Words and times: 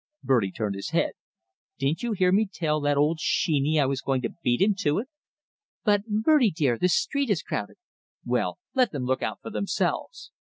Bertie 0.23 0.51
turned 0.51 0.73
his 0.73 0.89
head. 0.89 1.11
"Didn't 1.77 2.01
you 2.01 2.13
hear 2.13 2.31
me 2.31 2.49
tell 2.51 2.81
that 2.81 2.97
old 2.97 3.19
sheeny 3.19 3.79
I 3.79 3.85
was 3.85 4.01
going 4.01 4.23
to 4.23 4.33
beat 4.41 4.59
him 4.59 4.73
to 4.79 4.97
it?" 4.97 5.07
"But, 5.83 6.01
Bertie 6.07 6.49
dear, 6.49 6.79
this 6.79 6.95
street 6.97 7.29
is 7.29 7.43
crowded!" 7.43 7.77
"Well, 8.25 8.57
let 8.73 8.91
them 8.91 9.05
look 9.05 9.21
out 9.21 9.41
for 9.43 9.51
themselves!" 9.51 10.31